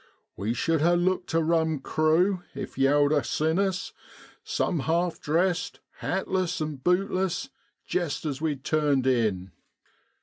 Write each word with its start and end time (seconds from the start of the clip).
We 0.35 0.55
should 0.55 0.81
ha' 0.81 0.95
looked 0.97 1.31
a 1.35 1.43
rum 1.43 1.77
crew, 1.79 2.41
if 2.55 2.75
yow'd 2.75 3.11
a 3.11 3.23
seen 3.23 3.59
us, 3.59 3.93
some 4.43 4.79
half 4.79 5.19
dressed, 5.21 5.79
hatless 5.99 6.59
an' 6.59 6.77
buteless, 6.79 7.49
jest 7.85 8.25
as 8.25 8.41
we'd 8.41 8.63
turned 8.63 9.05
in. 9.05 9.51